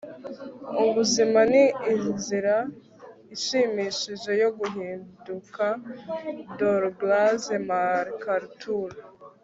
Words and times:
ubuzima 0.85 1.39
ni 1.51 1.63
inzira 1.93 2.55
ishimishije 3.35 4.31
yo 4.41 4.49
guhinduka.- 4.57 5.65
douglas 6.57 7.43
macarthur 7.67 8.91